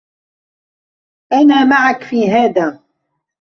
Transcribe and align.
أنا 1.33 1.65
معك 1.65 2.03
في 2.03 2.29
هذا. 2.29 2.83